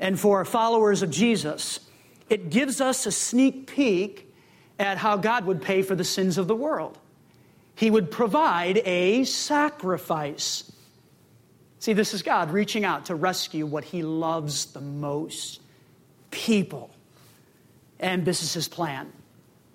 And 0.00 0.18
for 0.18 0.46
followers 0.46 1.02
of 1.02 1.10
Jesus, 1.10 1.78
it 2.30 2.48
gives 2.48 2.80
us 2.80 3.04
a 3.04 3.12
sneak 3.12 3.66
peek 3.66 4.32
at 4.78 4.96
how 4.96 5.18
God 5.18 5.44
would 5.44 5.60
pay 5.60 5.82
for 5.82 5.94
the 5.94 6.04
sins 6.04 6.38
of 6.38 6.48
the 6.48 6.56
world 6.56 6.98
he 7.76 7.90
would 7.90 8.10
provide 8.10 8.78
a 8.84 9.24
sacrifice. 9.24 10.70
See, 11.80 11.92
this 11.92 12.14
is 12.14 12.22
God 12.22 12.50
reaching 12.50 12.84
out 12.84 13.06
to 13.06 13.14
rescue 13.14 13.66
what 13.66 13.84
he 13.84 14.02
loves 14.02 14.66
the 14.66 14.80
most 14.80 15.60
people. 16.30 16.90
And 17.98 18.24
this 18.24 18.42
is 18.42 18.52
his 18.52 18.68
plan, 18.68 19.12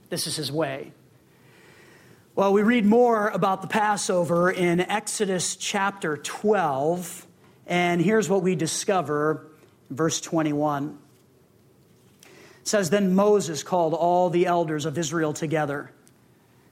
this 0.09 0.27
is 0.27 0.35
his 0.35 0.51
way. 0.51 0.91
Well, 2.35 2.53
we 2.53 2.63
read 2.63 2.85
more 2.85 3.27
about 3.27 3.61
the 3.61 3.67
Passover 3.67 4.49
in 4.49 4.79
Exodus 4.79 5.57
chapter 5.57 6.15
12, 6.15 7.27
and 7.67 7.99
here's 7.99 8.29
what 8.29 8.43
we 8.43 8.55
discover 8.55 9.45
verse 9.89 10.21
21. 10.21 10.97
It 12.23 12.29
says, 12.63 12.91
Then 12.91 13.13
Moses 13.13 13.61
called 13.61 13.93
all 13.93 14.29
the 14.29 14.45
elders 14.45 14.85
of 14.85 14.97
Israel 14.97 15.33
together 15.33 15.91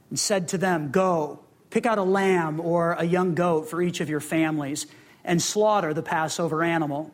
and 0.09 0.19
said 0.19 0.47
to 0.49 0.57
them, 0.57 0.91
Go, 0.91 1.39
pick 1.69 1.85
out 1.85 1.97
a 1.97 2.03
lamb 2.03 2.59
or 2.59 2.93
a 2.93 3.03
young 3.03 3.35
goat 3.35 3.69
for 3.69 3.81
each 3.81 3.99
of 3.99 4.09
your 4.09 4.19
families, 4.19 4.87
and 5.23 5.41
slaughter 5.41 5.93
the 5.93 6.03
Passover 6.03 6.63
animal. 6.63 7.11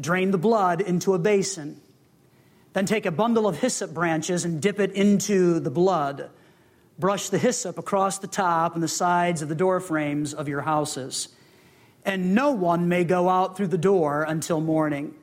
Drain 0.00 0.30
the 0.30 0.38
blood 0.38 0.80
into 0.80 1.14
a 1.14 1.18
basin. 1.18 1.80
Then 2.72 2.86
take 2.86 3.06
a 3.06 3.10
bundle 3.10 3.48
of 3.48 3.58
hyssop 3.58 3.92
branches 3.92 4.44
and 4.44 4.62
dip 4.62 4.78
it 4.78 4.92
into 4.92 5.58
the 5.58 5.70
blood. 5.70 6.30
Brush 6.98 7.28
the 7.28 7.38
hyssop 7.38 7.78
across 7.78 8.18
the 8.18 8.26
top 8.26 8.74
and 8.74 8.82
the 8.82 8.88
sides 8.88 9.42
of 9.42 9.48
the 9.48 9.54
door 9.54 9.80
frames 9.80 10.34
of 10.34 10.48
your 10.48 10.60
houses. 10.60 11.28
And 12.04 12.34
no 12.34 12.52
one 12.52 12.88
may 12.88 13.04
go 13.04 13.28
out 13.28 13.56
through 13.56 13.68
the 13.68 13.78
door 13.78 14.22
until 14.22 14.60
morning. 14.60 15.14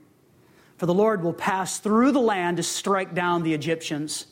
For 0.77 0.85
the 0.85 0.93
Lord 0.93 1.23
will 1.23 1.33
pass 1.33 1.79
through 1.79 2.11
the 2.11 2.19
land 2.19 2.57
to 2.57 2.63
strike 2.63 3.13
down 3.13 3.43
the 3.43 3.53
Egyptians. 3.53 4.25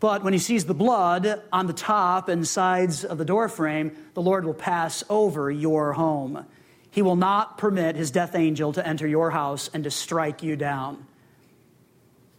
But 0.00 0.22
when 0.22 0.32
he 0.32 0.38
sees 0.38 0.64
the 0.64 0.74
blood 0.74 1.42
on 1.52 1.66
the 1.66 1.72
top 1.72 2.28
and 2.28 2.46
sides 2.46 3.04
of 3.04 3.18
the 3.18 3.24
doorframe, 3.24 3.96
the 4.14 4.22
Lord 4.22 4.44
will 4.44 4.54
pass 4.54 5.02
over 5.08 5.50
your 5.50 5.92
home. 5.92 6.46
He 6.90 7.02
will 7.02 7.16
not 7.16 7.58
permit 7.58 7.96
his 7.96 8.10
death 8.10 8.34
angel 8.34 8.72
to 8.74 8.86
enter 8.86 9.06
your 9.06 9.30
house 9.30 9.68
and 9.72 9.84
to 9.84 9.90
strike 9.90 10.42
you 10.42 10.56
down. 10.56 11.06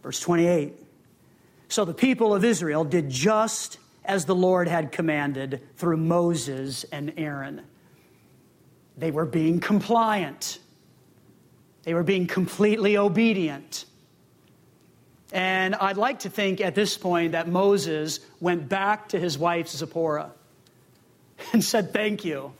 Verse 0.02 0.20
28. 0.20 0.74
So 1.68 1.84
the 1.84 1.94
people 1.94 2.34
of 2.34 2.44
Israel 2.44 2.84
did 2.84 3.10
just 3.10 3.78
as 4.04 4.24
the 4.24 4.34
Lord 4.34 4.68
had 4.68 4.92
commanded 4.92 5.60
through 5.76 5.96
Moses 5.96 6.84
and 6.84 7.12
Aaron. 7.16 7.62
They 8.96 9.10
were 9.10 9.26
being 9.26 9.60
compliant, 9.60 10.58
they 11.82 11.94
were 11.94 12.04
being 12.04 12.26
completely 12.26 12.96
obedient. 12.96 13.84
And 15.32 15.74
I'd 15.74 15.96
like 15.96 16.20
to 16.20 16.30
think 16.30 16.60
at 16.60 16.74
this 16.74 16.96
point 16.96 17.32
that 17.32 17.48
Moses 17.48 18.20
went 18.40 18.68
back 18.68 19.08
to 19.08 19.18
his 19.18 19.36
wife 19.38 19.68
Zipporah 19.68 20.32
and 21.52 21.64
said, 21.64 21.92
Thank 21.92 22.24
you. 22.24 22.52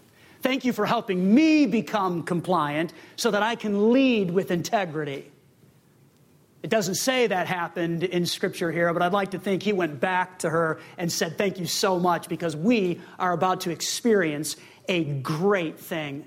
Thank 0.42 0.64
you 0.64 0.72
for 0.72 0.86
helping 0.86 1.34
me 1.34 1.66
become 1.66 2.22
compliant 2.22 2.92
so 3.16 3.30
that 3.30 3.42
I 3.42 3.56
can 3.56 3.92
lead 3.92 4.30
with 4.30 4.50
integrity. 4.50 5.30
It 6.62 6.70
doesn't 6.70 6.96
say 6.96 7.26
that 7.26 7.46
happened 7.46 8.02
in 8.02 8.26
Scripture 8.26 8.72
here, 8.72 8.92
but 8.92 9.02
I'd 9.02 9.12
like 9.12 9.32
to 9.32 9.38
think 9.38 9.62
he 9.62 9.72
went 9.72 10.00
back 10.00 10.40
to 10.40 10.50
her 10.50 10.80
and 10.98 11.10
said, 11.10 11.38
Thank 11.38 11.58
you 11.58 11.66
so 11.66 11.98
much 11.98 12.28
because 12.28 12.56
we 12.56 13.00
are 13.18 13.32
about 13.32 13.62
to 13.62 13.70
experience 13.70 14.56
a 14.88 15.04
great 15.04 15.78
thing. 15.78 16.26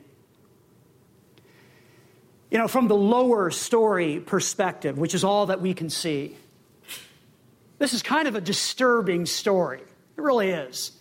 You 2.51 2.57
know, 2.57 2.67
from 2.67 2.87
the 2.87 2.95
lower 2.95 3.51
story 3.51 4.19
perspective, 4.19 4.97
which 4.97 5.13
is 5.13 5.23
all 5.23 5.47
that 5.47 5.61
we 5.61 5.73
can 5.75 5.89
see, 5.89 6.35
this 7.77 7.93
is 7.93 8.01
kind 8.01 8.27
of 8.27 8.35
a 8.35 8.41
disturbing 8.41 9.25
story. 9.25 9.81
It 9.81 10.21
really 10.21 10.49
is. 10.49 10.91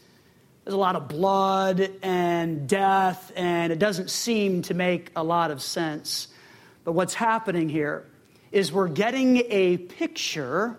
There's 0.65 0.75
a 0.75 0.79
lot 0.79 0.95
of 0.95 1.09
blood 1.09 1.91
and 2.03 2.69
death, 2.69 3.33
and 3.35 3.73
it 3.73 3.79
doesn't 3.79 4.11
seem 4.11 4.61
to 4.63 4.75
make 4.75 5.11
a 5.17 5.25
lot 5.25 5.51
of 5.51 5.63
sense. 5.63 6.29
But 6.85 6.93
what's 6.93 7.15
happening 7.15 7.71
here 7.71 8.07
is 8.53 8.71
we're 8.71 8.89
getting 8.89 9.39
a 9.49 9.79
picture 9.79 10.79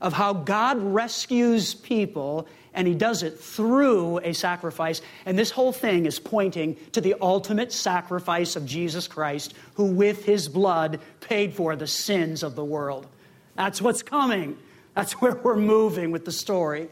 of 0.00 0.12
how 0.12 0.32
God 0.32 0.78
rescues 0.80 1.74
people 1.74 2.48
and 2.74 2.86
he 2.86 2.94
does 2.94 3.22
it 3.24 3.40
through 3.40 4.18
a 4.18 4.32
sacrifice. 4.32 5.00
And 5.26 5.36
this 5.36 5.50
whole 5.50 5.72
thing 5.72 6.06
is 6.06 6.20
pointing 6.20 6.76
to 6.92 7.00
the 7.00 7.16
ultimate 7.20 7.72
sacrifice 7.72 8.54
of 8.54 8.64
Jesus 8.66 9.08
Christ, 9.08 9.54
who 9.74 9.86
with 9.86 10.24
his 10.24 10.48
blood 10.48 11.00
paid 11.20 11.54
for 11.54 11.74
the 11.74 11.88
sins 11.88 12.42
of 12.44 12.54
the 12.54 12.64
world. 12.64 13.08
That's 13.56 13.82
what's 13.82 14.02
coming. 14.02 14.56
That's 14.94 15.14
where 15.14 15.34
we're 15.34 15.56
moving 15.56 16.12
with 16.12 16.24
the 16.24 16.30
story. 16.30 16.88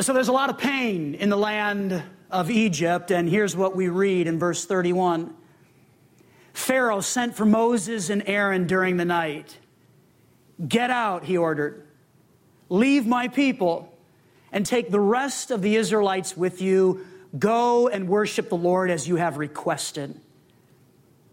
So 0.00 0.12
there's 0.12 0.28
a 0.28 0.32
lot 0.32 0.50
of 0.50 0.58
pain 0.58 1.14
in 1.14 1.28
the 1.28 1.36
land 1.36 2.02
of 2.30 2.50
Egypt, 2.50 3.12
and 3.12 3.28
here's 3.28 3.54
what 3.54 3.76
we 3.76 3.88
read 3.88 4.26
in 4.26 4.40
verse 4.40 4.64
31. 4.64 5.32
Pharaoh 6.52 7.00
sent 7.00 7.36
for 7.36 7.44
Moses 7.44 8.10
and 8.10 8.24
Aaron 8.26 8.66
during 8.66 8.96
the 8.96 9.04
night. 9.04 9.58
Get 10.66 10.90
out, 10.90 11.24
he 11.24 11.36
ordered. 11.36 11.86
Leave 12.68 13.06
my 13.06 13.28
people 13.28 13.92
and 14.52 14.64
take 14.64 14.90
the 14.90 15.00
rest 15.00 15.50
of 15.50 15.62
the 15.62 15.76
Israelites 15.76 16.36
with 16.36 16.62
you. 16.62 17.06
Go 17.38 17.88
and 17.88 18.08
worship 18.08 18.48
the 18.48 18.56
Lord 18.56 18.90
as 18.90 19.06
you 19.06 19.16
have 19.16 19.36
requested. 19.36 20.18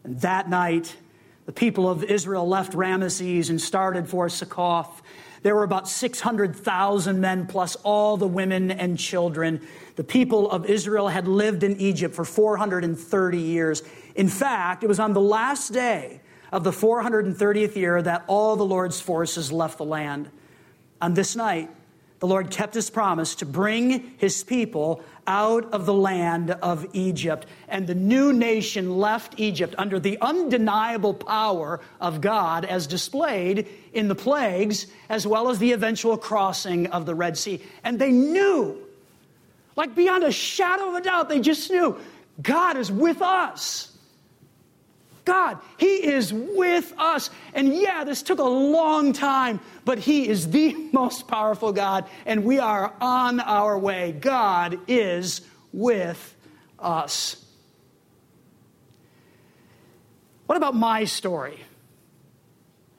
And 0.03 0.19
that 0.21 0.49
night, 0.49 0.97
the 1.45 1.53
people 1.53 1.89
of 1.89 2.03
Israel 2.03 2.47
left 2.47 2.73
Ramesses 2.73 3.49
and 3.49 3.59
started 3.59 4.09
for 4.09 4.27
Succoth. 4.27 5.01
There 5.41 5.55
were 5.55 5.63
about 5.63 5.89
600,000 5.89 7.19
men 7.19 7.47
plus 7.47 7.75
all 7.83 8.15
the 8.15 8.27
women 8.27 8.71
and 8.71 8.97
children. 8.97 9.61
The 9.95 10.03
people 10.03 10.49
of 10.49 10.65
Israel 10.65 11.09
had 11.09 11.27
lived 11.27 11.63
in 11.63 11.77
Egypt 11.77 12.15
for 12.15 12.23
430 12.23 13.37
years. 13.37 13.83
In 14.15 14.29
fact, 14.29 14.83
it 14.83 14.87
was 14.87 14.99
on 14.99 15.13
the 15.13 15.21
last 15.21 15.73
day 15.73 16.21
of 16.53 16.63
the 16.63 16.71
430th 16.71 17.75
year 17.75 17.99
that 18.01 18.23
all 18.27 18.55
the 18.55 18.63
Lord's 18.63 19.01
forces 19.01 19.51
left 19.51 19.79
the 19.79 19.85
land. 19.85 20.29
On 21.01 21.15
this 21.15 21.35
night, 21.35 21.69
the 22.19 22.27
Lord 22.27 22.51
kept 22.51 22.75
his 22.75 22.91
promise 22.91 23.35
to 23.35 23.45
bring 23.45 24.13
his 24.17 24.43
people 24.43 25.03
out 25.25 25.73
of 25.73 25.85
the 25.87 25.93
land 25.93 26.51
of 26.51 26.85
Egypt. 26.93 27.47
And 27.67 27.87
the 27.87 27.95
new 27.95 28.31
nation 28.31 28.97
left 28.97 29.39
Egypt 29.39 29.73
under 29.79 29.99
the 29.99 30.19
undeniable 30.21 31.15
power 31.15 31.81
of 31.99 32.21
God 32.21 32.65
as 32.65 32.85
displayed 32.85 33.67
in 33.91 34.07
the 34.07 34.15
plagues, 34.15 34.85
as 35.09 35.25
well 35.25 35.49
as 35.49 35.57
the 35.57 35.71
eventual 35.71 36.17
crossing 36.17 36.87
of 36.87 37.07
the 37.07 37.15
Red 37.15 37.35
Sea. 37.35 37.61
And 37.83 37.97
they 37.97 38.11
knew, 38.11 38.77
like 39.75 39.95
beyond 39.95 40.23
a 40.23 40.31
shadow 40.31 40.89
of 40.89 40.95
a 40.95 41.01
doubt, 41.01 41.29
they 41.29 41.39
just 41.39 41.71
knew 41.71 41.97
God 42.41 42.77
is 42.77 42.91
with 42.91 43.23
us. 43.23 43.92
God, 45.25 45.59
He 45.77 46.05
is 46.05 46.33
with 46.33 46.93
us. 46.97 47.29
And 47.53 47.73
yeah, 47.73 48.03
this 48.03 48.23
took 48.23 48.39
a 48.39 48.43
long 48.43 49.13
time, 49.13 49.59
but 49.85 49.99
He 49.99 50.27
is 50.27 50.49
the 50.49 50.73
most 50.91 51.27
powerful 51.27 51.71
God, 51.71 52.05
and 52.25 52.43
we 52.43 52.59
are 52.59 52.93
on 52.99 53.39
our 53.39 53.77
way. 53.77 54.11
God 54.11 54.79
is 54.87 55.41
with 55.71 56.35
us. 56.79 57.43
What 60.45 60.57
about 60.57 60.75
my 60.75 61.05
story? 61.05 61.59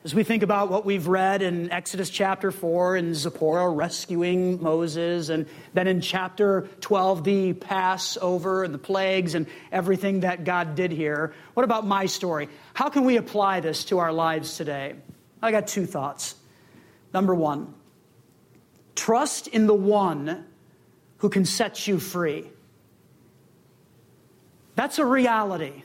As 0.05 0.15
we 0.15 0.23
think 0.23 0.43
about 0.43 0.71
what 0.71 0.85
we've 0.85 1.09
read 1.09 1.41
in 1.41 1.71
Exodus 1.71 2.11
chapter 2.11 2.51
4 2.51 2.97
and 2.97 3.17
Zipporah 3.17 3.71
rescuing 3.71 4.63
Moses, 4.63 5.31
and 5.31 5.47
then 5.73 5.87
in 5.87 6.03
chapter 6.03 6.69
12, 6.83 7.25
the 7.25 7.53
Passover 7.55 8.65
and 8.65 8.75
the 8.75 8.79
plagues 8.79 9.35
and 9.35 9.47
everything 9.73 10.21
that 10.21 10.45
God 10.45 10.75
did 10.75 10.93
here, 10.93 11.33
what 11.55 11.63
about 11.63 11.87
my 11.87 12.05
story? 12.05 12.51
How 12.75 12.91
can 12.91 13.07
we 13.07 13.17
apply 13.17 13.61
this 13.61 13.87
to 13.87 13.99
our 13.99 14.13
lives 14.13 14.59
today? 14.59 14.97
I 15.41 15.51
got 15.51 15.69
two 15.69 15.87
thoughts. 15.87 16.35
Number 17.15 17.35
one, 17.35 17.73
trust 18.95 19.47
in 19.47 19.67
the 19.67 19.73
one 19.73 20.45
who 21.17 21.31
can 21.31 21.47
set 21.47 21.89
you 21.89 21.99
free. 21.99 22.45
That's 24.75 24.99
a 24.99 25.07
reality 25.07 25.84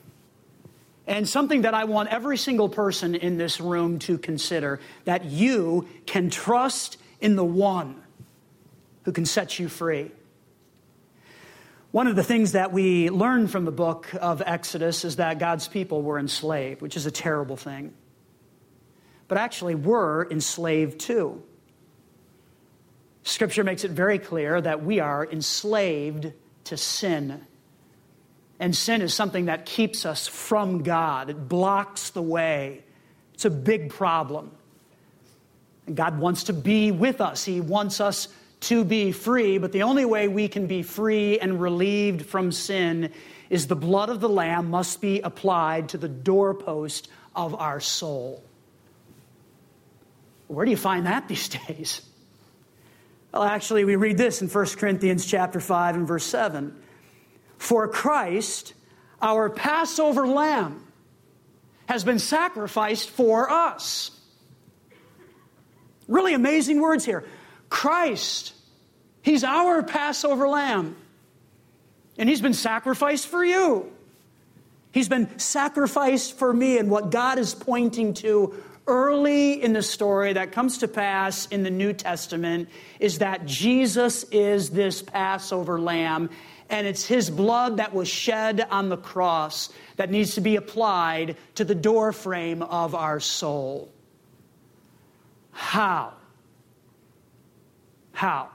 and 1.10 1.28
something 1.28 1.64
that 1.64 1.74
I 1.74 1.86
want 1.86 2.10
every 2.10 2.38
single 2.38 2.70
person 2.70 3.16
in 3.16 3.38
this 3.38 3.60
room 3.60 3.98
to 4.00 4.20
consider 4.20 4.80
that 5.06 5.26
you 5.26 5.88
can 6.06 6.30
trust 6.30 6.98
in 7.20 7.36
the 7.36 7.44
one 7.44 8.02
who 9.04 9.12
can 9.12 9.26
set 9.26 9.58
you 9.58 9.68
free. 9.68 10.12
One 11.92 12.06
of 12.06 12.16
the 12.16 12.24
things 12.24 12.52
that 12.52 12.72
we 12.72 13.10
learn 13.10 13.48
from 13.48 13.66
the 13.66 13.72
book 13.72 14.14
of 14.22 14.44
Exodus 14.46 15.04
is 15.04 15.16
that 15.16 15.40
God's 15.40 15.68
people 15.68 16.04
were 16.04 16.20
enslaved, 16.20 16.82
which 16.82 16.96
is 16.96 17.08
a 17.08 17.12
terrible 17.12 17.58
thing. 17.58 17.92
But 19.28 19.40
actually, 19.40 19.74
we're 19.74 20.30
enslaved 20.30 21.00
too. 21.00 21.42
Scripture 23.24 23.64
makes 23.64 23.84
it 23.84 23.92
very 23.92 24.20
clear 24.20 24.62
that 24.62 24.84
we 24.84 25.00
are 25.00 25.26
enslaved 25.26 26.32
to 26.66 26.78
sin. 26.78 27.42
And 28.60 28.76
sin 28.76 29.02
is 29.02 29.14
something 29.14 29.46
that 29.46 29.66
keeps 29.66 30.06
us 30.06 30.28
from 30.28 30.84
God, 30.84 31.30
it 31.30 31.48
blocks 31.48 32.10
the 32.10 32.22
way. 32.22 32.84
It's 33.34 33.46
a 33.46 33.50
big 33.50 33.90
problem. 33.90 34.52
And 35.88 35.96
God 35.96 36.20
wants 36.20 36.44
to 36.46 36.54
be 36.54 36.92
with 36.92 37.22
us, 37.22 37.46
He 37.46 37.62
wants 37.62 38.02
us 38.02 38.28
to 38.62 38.84
be 38.84 39.14
free, 39.14 39.58
but 39.58 39.72
the 39.72 39.84
only 39.84 40.04
way 40.04 40.28
we 40.28 40.50
can 40.50 40.68
be 40.68 40.84
free 40.84 41.40
and 41.40 41.62
relieved 41.62 42.26
from 42.26 42.52
sin 42.52 43.12
is 43.50 43.68
the 43.68 43.76
blood 43.76 44.10
of 44.10 44.20
the 44.20 44.30
Lamb 44.30 44.70
must 44.70 45.00
be 45.00 45.22
applied 45.22 45.90
to 45.90 45.98
the 45.98 46.10
doorpost 46.10 47.08
of 47.36 47.56
our 47.56 47.80
soul. 47.80 48.44
Where 50.48 50.66
do 50.66 50.72
you 50.72 50.78
find 50.78 51.06
that 51.06 51.28
these 51.28 51.48
days? 51.68 52.02
Well, 53.32 53.44
actually, 53.44 53.86
we 53.86 53.96
read 53.96 54.18
this 54.18 54.42
in 54.42 54.50
1 54.50 54.66
Corinthians 54.78 55.26
chapter 55.26 55.60
5 55.60 55.96
and 55.96 56.08
verse 56.08 56.26
7. 56.26 56.76
For 57.60 57.88
Christ, 57.88 58.74
our 59.22 59.50
Passover 59.50 60.26
lamb, 60.26 60.88
has 61.88 62.04
been 62.04 62.18
sacrificed 62.18 63.10
for 63.10 63.52
us. 63.52 64.12
Really 66.08 66.34
amazing 66.34 66.82
words 66.82 67.06
here. 67.06 67.24
Christ, 67.70 68.54
He's 69.22 69.44
our 69.44 69.84
Passover 69.84 70.48
lamb, 70.48 70.96
and 72.18 72.28
He's 72.28 72.42
been 72.42 72.56
sacrificed 72.56 73.28
for 73.28 73.46
you. 73.46 73.92
He's 74.92 75.10
been 75.10 75.38
sacrificed 75.38 76.40
for 76.40 76.52
me, 76.52 76.80
and 76.80 76.90
what 76.90 77.12
God 77.12 77.38
is 77.38 77.54
pointing 77.54 78.16
to 78.16 78.56
early 78.88 79.62
in 79.62 79.74
the 79.74 79.84
story 79.84 80.34
that 80.34 80.52
comes 80.52 80.80
to 80.80 80.88
pass 80.88 81.46
in 81.48 81.62
the 81.62 81.70
New 81.70 81.94
Testament 81.94 82.70
is 83.00 83.20
that 83.20 83.46
Jesus 83.46 84.24
is 84.32 84.72
this 84.72 85.04
Passover 85.04 85.80
lamb, 85.80 86.32
and 86.70 86.86
it's 86.86 87.06
his 87.06 87.30
blood 87.30 87.78
that 87.78 87.94
was 87.94 88.08
shed 88.08 88.66
on 88.70 88.90
the 88.90 88.98
cross 88.98 89.70
that 89.96 90.12
needs 90.12 90.36
to 90.36 90.42
be 90.42 90.56
applied 90.56 91.36
to 91.56 91.66
the 91.66 91.76
doorframe 91.76 92.62
of 92.62 92.94
our 92.94 93.20
soul. 93.20 93.92
How? 95.52 96.14
How? 98.12 98.50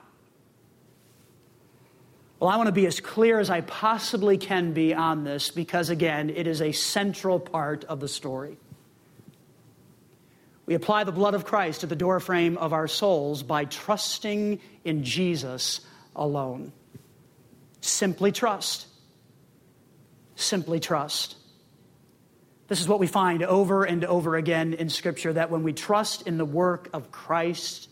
Well, 2.38 2.50
I 2.50 2.56
want 2.56 2.68
to 2.68 2.72
be 2.72 2.86
as 2.86 3.00
clear 3.00 3.40
as 3.40 3.50
I 3.50 3.62
possibly 3.62 4.36
can 4.36 4.72
be 4.72 4.94
on 4.94 5.24
this 5.24 5.50
because, 5.50 5.90
again, 5.90 6.30
it 6.30 6.46
is 6.46 6.60
a 6.60 6.72
central 6.72 7.40
part 7.40 7.84
of 7.84 8.00
the 8.00 8.08
story. 8.08 8.58
We 10.66 10.74
apply 10.74 11.04
the 11.04 11.12
blood 11.12 11.34
of 11.34 11.44
Christ 11.44 11.80
to 11.80 11.86
the 11.86 11.96
doorframe 11.96 12.56
of 12.58 12.72
our 12.72 12.88
souls 12.88 13.42
by 13.42 13.64
trusting 13.64 14.60
in 14.84 15.04
Jesus 15.04 15.80
alone. 16.16 16.72
Simply 17.84 18.32
trust. 18.32 18.86
Simply 20.36 20.80
trust. 20.80 21.36
This 22.66 22.80
is 22.80 22.88
what 22.88 22.98
we 22.98 23.06
find 23.06 23.42
over 23.42 23.84
and 23.84 24.06
over 24.06 24.36
again 24.36 24.72
in 24.72 24.88
Scripture 24.88 25.34
that 25.34 25.50
when 25.50 25.62
we 25.62 25.74
trust 25.74 26.26
in 26.26 26.38
the 26.38 26.46
work 26.46 26.88
of 26.94 27.12
Christ, 27.12 27.90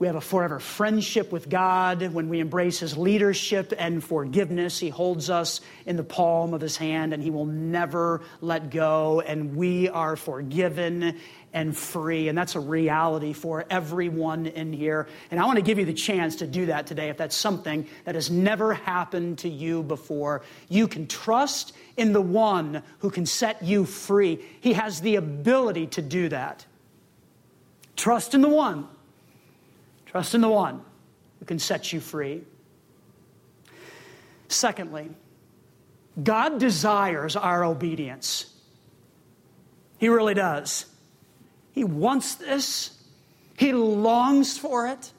we 0.00 0.06
have 0.06 0.16
a 0.16 0.20
forever 0.20 0.58
friendship 0.58 1.30
with 1.30 1.50
God. 1.50 2.14
When 2.14 2.30
we 2.30 2.40
embrace 2.40 2.78
His 2.78 2.96
leadership 2.96 3.74
and 3.78 4.02
forgiveness, 4.02 4.78
He 4.78 4.88
holds 4.88 5.28
us 5.28 5.60
in 5.84 5.96
the 5.96 6.02
palm 6.02 6.54
of 6.54 6.62
His 6.62 6.78
hand 6.78 7.12
and 7.12 7.22
He 7.22 7.28
will 7.28 7.44
never 7.44 8.22
let 8.40 8.70
go. 8.70 9.20
And 9.20 9.54
we 9.54 9.90
are 9.90 10.16
forgiven 10.16 11.18
and 11.52 11.76
free. 11.76 12.28
And 12.28 12.38
that's 12.38 12.54
a 12.54 12.60
reality 12.60 13.34
for 13.34 13.66
everyone 13.68 14.46
in 14.46 14.72
here. 14.72 15.06
And 15.30 15.38
I 15.38 15.44
want 15.44 15.56
to 15.56 15.62
give 15.62 15.78
you 15.78 15.84
the 15.84 15.92
chance 15.92 16.36
to 16.36 16.46
do 16.46 16.66
that 16.66 16.86
today 16.86 17.10
if 17.10 17.18
that's 17.18 17.36
something 17.36 17.86
that 18.06 18.14
has 18.14 18.30
never 18.30 18.72
happened 18.72 19.40
to 19.40 19.50
you 19.50 19.82
before. 19.82 20.40
You 20.70 20.88
can 20.88 21.08
trust 21.08 21.74
in 21.98 22.14
the 22.14 22.22
one 22.22 22.82
who 23.00 23.10
can 23.10 23.26
set 23.26 23.62
you 23.62 23.84
free. 23.84 24.42
He 24.62 24.72
has 24.72 25.02
the 25.02 25.16
ability 25.16 25.88
to 25.88 26.00
do 26.00 26.30
that. 26.30 26.64
Trust 27.96 28.32
in 28.32 28.40
the 28.40 28.48
one. 28.48 28.88
Trust 30.10 30.34
in 30.34 30.40
the 30.40 30.48
one 30.48 30.82
who 31.38 31.44
can 31.44 31.60
set 31.60 31.92
you 31.92 32.00
free. 32.00 32.42
Secondly, 34.48 35.08
God 36.20 36.58
desires 36.58 37.36
our 37.36 37.64
obedience. 37.64 38.52
He 39.98 40.08
really 40.08 40.34
does. 40.34 40.86
He 41.70 41.84
wants 41.84 42.34
this, 42.34 42.98
He 43.56 43.72
longs 43.72 44.58
for 44.58 44.88
it, 44.88 45.12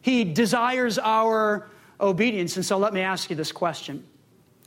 He 0.00 0.22
desires 0.22 1.00
our 1.00 1.68
obedience. 2.00 2.54
And 2.54 2.64
so 2.64 2.78
let 2.78 2.94
me 2.94 3.00
ask 3.00 3.28
you 3.28 3.34
this 3.34 3.50
question. 3.50 4.06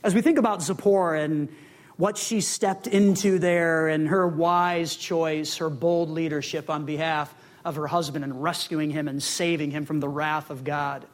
As 0.03 0.13
we 0.13 0.21
think 0.21 0.37
about 0.37 0.63
Zipporah 0.63 1.21
and 1.21 1.47
what 1.95 2.17
she 2.17 2.41
stepped 2.41 2.87
into 2.87 3.39
there 3.39 3.87
and 3.87 4.09
her 4.09 4.27
wise 4.27 4.97
choice, 4.97 5.57
her 5.57 5.69
bold 5.69 6.09
leadership 6.09 6.69
on 6.69 6.83
behalf 6.83 7.33
of 7.65 7.75
her 7.75 7.87
husband 7.87 8.23
and 8.23 8.41
rescuing 8.41 8.91
him 8.91 9.07
and 9.07 9.21
saving 9.21 9.71
him 9.71 9.85
from 9.85 9.99
the 9.99 10.07
wrath 10.07 10.49
of 10.49 10.63
God. 10.63 11.05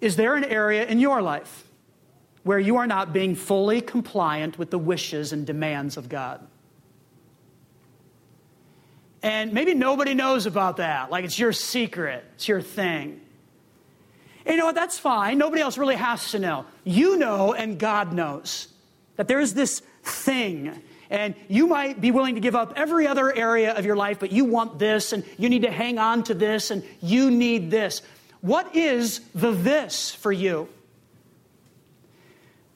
Is 0.00 0.16
there 0.16 0.34
an 0.34 0.44
area 0.44 0.86
in 0.86 0.98
your 0.98 1.22
life 1.22 1.68
where 2.42 2.58
you 2.58 2.76
are 2.76 2.86
not 2.86 3.12
being 3.12 3.34
fully 3.34 3.80
compliant 3.80 4.58
with 4.58 4.70
the 4.70 4.78
wishes 4.78 5.32
and 5.32 5.46
demands 5.46 5.96
of 5.96 6.08
God? 6.08 6.46
And 9.22 9.52
maybe 9.52 9.74
nobody 9.74 10.14
knows 10.14 10.46
about 10.46 10.78
that. 10.78 11.10
Like 11.10 11.24
it's 11.24 11.38
your 11.38 11.52
secret, 11.52 12.24
it's 12.34 12.48
your 12.48 12.62
thing. 12.62 13.20
And 14.44 14.54
you 14.54 14.58
know 14.58 14.66
what? 14.66 14.76
That's 14.76 14.98
fine. 14.98 15.38
Nobody 15.38 15.60
else 15.60 15.76
really 15.76 15.96
has 15.96 16.30
to 16.30 16.38
know. 16.38 16.66
You 16.84 17.16
know, 17.16 17.52
and 17.52 17.78
God 17.78 18.12
knows 18.12 18.68
that 19.16 19.26
there's 19.26 19.54
this 19.54 19.80
thing. 20.04 20.80
And 21.10 21.34
you 21.48 21.66
might 21.66 22.00
be 22.00 22.10
willing 22.10 22.34
to 22.34 22.40
give 22.40 22.56
up 22.56 22.72
every 22.76 23.06
other 23.06 23.32
area 23.32 23.72
of 23.74 23.84
your 23.84 23.96
life, 23.96 24.18
but 24.18 24.32
you 24.32 24.44
want 24.44 24.78
this, 24.78 25.12
and 25.12 25.24
you 25.38 25.48
need 25.48 25.62
to 25.62 25.70
hang 25.70 25.98
on 25.98 26.24
to 26.24 26.34
this, 26.34 26.70
and 26.70 26.82
you 27.00 27.30
need 27.30 27.70
this. 27.70 28.02
What 28.40 28.74
is 28.74 29.20
the 29.34 29.52
this 29.52 30.12
for 30.12 30.32
you? 30.32 30.68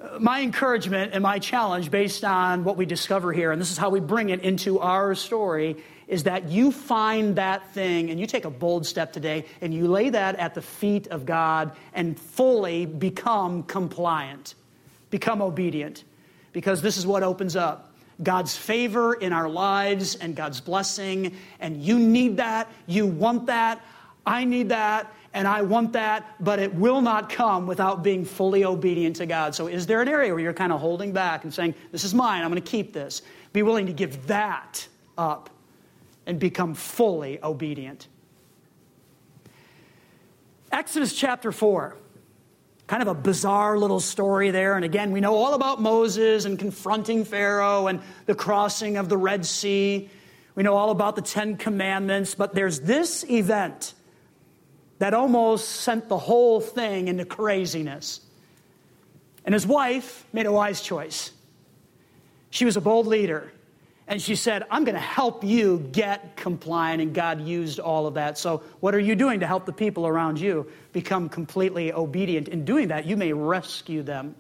Uh, 0.00 0.18
my 0.18 0.40
encouragement 0.40 1.12
and 1.12 1.22
my 1.22 1.38
challenge, 1.38 1.90
based 1.90 2.24
on 2.24 2.64
what 2.64 2.76
we 2.76 2.86
discover 2.86 3.32
here, 3.32 3.52
and 3.52 3.60
this 3.60 3.70
is 3.70 3.78
how 3.78 3.90
we 3.90 4.00
bring 4.00 4.30
it 4.30 4.40
into 4.42 4.78
our 4.78 5.14
story, 5.14 5.76
is 6.08 6.24
that 6.24 6.48
you 6.48 6.72
find 6.72 7.36
that 7.36 7.72
thing 7.72 8.10
and 8.10 8.18
you 8.18 8.26
take 8.26 8.44
a 8.44 8.50
bold 8.50 8.84
step 8.84 9.12
today 9.12 9.44
and 9.60 9.72
you 9.72 9.86
lay 9.86 10.10
that 10.10 10.34
at 10.36 10.54
the 10.54 10.62
feet 10.62 11.06
of 11.08 11.24
God 11.24 11.70
and 11.94 12.18
fully 12.18 12.84
become 12.84 13.62
compliant, 13.62 14.54
become 15.10 15.40
obedient. 15.40 16.02
Because 16.52 16.82
this 16.82 16.96
is 16.96 17.06
what 17.06 17.22
opens 17.22 17.54
up 17.54 17.89
God's 18.22 18.56
favor 18.56 19.14
in 19.14 19.32
our 19.32 19.48
lives 19.48 20.14
and 20.16 20.36
God's 20.36 20.60
blessing. 20.60 21.36
And 21.58 21.82
you 21.82 21.98
need 21.98 22.36
that. 22.36 22.70
You 22.86 23.06
want 23.06 23.46
that. 23.46 23.84
I 24.26 24.44
need 24.44 24.68
that. 24.68 25.12
And 25.32 25.46
I 25.46 25.62
want 25.62 25.92
that. 25.92 26.36
But 26.40 26.58
it 26.58 26.74
will 26.74 27.00
not 27.00 27.30
come 27.30 27.66
without 27.66 28.02
being 28.02 28.24
fully 28.24 28.64
obedient 28.64 29.16
to 29.16 29.26
God. 29.26 29.54
So, 29.54 29.68
is 29.68 29.86
there 29.86 30.02
an 30.02 30.08
area 30.08 30.32
where 30.32 30.42
you're 30.42 30.52
kind 30.52 30.72
of 30.72 30.80
holding 30.80 31.12
back 31.12 31.44
and 31.44 31.54
saying, 31.54 31.74
This 31.92 32.04
is 32.04 32.14
mine. 32.14 32.42
I'm 32.42 32.50
going 32.50 32.62
to 32.62 32.70
keep 32.70 32.92
this? 32.92 33.22
Be 33.52 33.62
willing 33.62 33.86
to 33.86 33.92
give 33.92 34.26
that 34.26 34.86
up 35.16 35.50
and 36.26 36.38
become 36.38 36.74
fully 36.74 37.42
obedient. 37.42 38.08
Exodus 40.72 41.12
chapter 41.14 41.50
4. 41.50 41.96
Kind 42.90 43.02
of 43.02 43.08
a 43.08 43.14
bizarre 43.14 43.78
little 43.78 44.00
story 44.00 44.50
there. 44.50 44.74
And 44.74 44.84
again, 44.84 45.12
we 45.12 45.20
know 45.20 45.36
all 45.36 45.54
about 45.54 45.80
Moses 45.80 46.44
and 46.44 46.58
confronting 46.58 47.24
Pharaoh 47.24 47.86
and 47.86 48.00
the 48.26 48.34
crossing 48.34 48.96
of 48.96 49.08
the 49.08 49.16
Red 49.16 49.46
Sea. 49.46 50.10
We 50.56 50.64
know 50.64 50.74
all 50.74 50.90
about 50.90 51.14
the 51.14 51.22
Ten 51.22 51.56
Commandments. 51.56 52.34
But 52.34 52.52
there's 52.52 52.80
this 52.80 53.22
event 53.30 53.94
that 54.98 55.14
almost 55.14 55.68
sent 55.68 56.08
the 56.08 56.18
whole 56.18 56.60
thing 56.60 57.06
into 57.06 57.24
craziness. 57.24 58.22
And 59.44 59.54
his 59.54 59.68
wife 59.68 60.26
made 60.32 60.46
a 60.46 60.52
wise 60.52 60.80
choice. 60.80 61.30
She 62.50 62.64
was 62.64 62.76
a 62.76 62.80
bold 62.80 63.06
leader. 63.06 63.52
And 64.10 64.20
she 64.20 64.34
said, 64.34 64.64
I'm 64.72 64.82
going 64.82 64.96
to 64.96 65.00
help 65.00 65.44
you 65.44 65.88
get 65.92 66.36
compliant. 66.36 67.00
And 67.00 67.14
God 67.14 67.40
used 67.40 67.78
all 67.78 68.08
of 68.08 68.14
that. 68.14 68.38
So, 68.38 68.64
what 68.80 68.92
are 68.92 68.98
you 68.98 69.14
doing 69.14 69.38
to 69.38 69.46
help 69.46 69.66
the 69.66 69.72
people 69.72 70.04
around 70.04 70.40
you 70.40 70.66
become 70.92 71.28
completely 71.28 71.92
obedient? 71.92 72.48
In 72.48 72.64
doing 72.64 72.88
that, 72.88 73.06
you 73.06 73.16
may 73.16 73.32
rescue 73.32 74.02
them. 74.02 74.34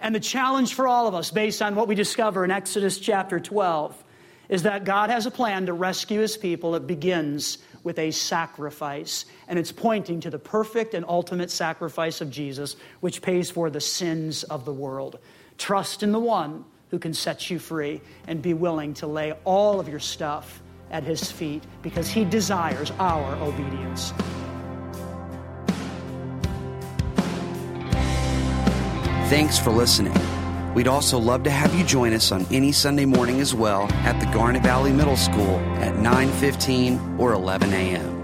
And 0.00 0.14
the 0.14 0.20
challenge 0.20 0.72
for 0.72 0.88
all 0.88 1.06
of 1.08 1.14
us, 1.14 1.30
based 1.30 1.60
on 1.60 1.74
what 1.74 1.88
we 1.88 1.94
discover 1.94 2.42
in 2.42 2.50
Exodus 2.50 2.98
chapter 2.98 3.38
12, 3.38 4.02
is 4.48 4.62
that 4.62 4.84
God 4.84 5.10
has 5.10 5.26
a 5.26 5.30
plan 5.30 5.66
to 5.66 5.74
rescue 5.74 6.20
his 6.20 6.38
people. 6.38 6.74
It 6.76 6.86
begins 6.86 7.58
with 7.82 7.98
a 7.98 8.12
sacrifice. 8.12 9.26
And 9.46 9.58
it's 9.58 9.72
pointing 9.72 10.20
to 10.20 10.30
the 10.30 10.38
perfect 10.38 10.94
and 10.94 11.04
ultimate 11.06 11.50
sacrifice 11.50 12.22
of 12.22 12.30
Jesus, 12.30 12.76
which 13.00 13.20
pays 13.20 13.50
for 13.50 13.68
the 13.68 13.80
sins 13.80 14.42
of 14.42 14.64
the 14.64 14.72
world. 14.72 15.18
Trust 15.58 16.02
in 16.02 16.12
the 16.12 16.18
one 16.18 16.64
who 16.90 16.98
can 16.98 17.14
set 17.14 17.50
you 17.50 17.58
free 17.58 18.00
and 18.26 18.42
be 18.42 18.54
willing 18.54 18.94
to 18.94 19.06
lay 19.06 19.32
all 19.44 19.80
of 19.80 19.88
your 19.88 20.00
stuff 20.00 20.62
at 20.90 21.04
his 21.04 21.30
feet 21.30 21.62
because 21.82 22.08
he 22.08 22.24
desires 22.24 22.90
our 22.98 23.34
obedience. 23.36 24.12
Thanks 29.30 29.58
for 29.58 29.70
listening. 29.70 30.14
We'd 30.74 30.88
also 30.88 31.18
love 31.18 31.44
to 31.44 31.50
have 31.50 31.74
you 31.74 31.84
join 31.84 32.12
us 32.12 32.32
on 32.32 32.46
any 32.50 32.72
Sunday 32.72 33.04
morning 33.04 33.40
as 33.40 33.54
well 33.54 33.84
at 34.04 34.18
the 34.20 34.26
Garnet 34.32 34.62
Valley 34.62 34.92
Middle 34.92 35.16
School 35.16 35.58
at 35.78 35.94
9:15 35.94 37.18
or 37.18 37.32
11 37.32 37.72
a.m. 37.72 38.19